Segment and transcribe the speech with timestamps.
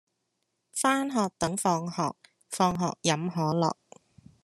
[0.73, 2.15] 返學等放學
[2.49, 3.75] 放學飲可樂